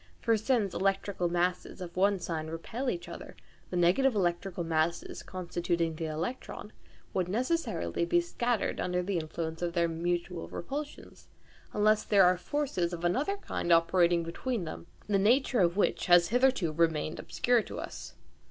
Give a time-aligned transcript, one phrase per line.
[0.19, 3.35] For since electrical masses of one sign repel each other,
[3.69, 6.73] the negative electrical masses constituting the electron
[7.13, 11.27] would necessarily be scattered under the influence of their mutual repulsions,
[11.71, 16.29] unless there are forces of another kind operating between them, the nature of which has
[16.29, 18.15] hitherto remained obscure to us.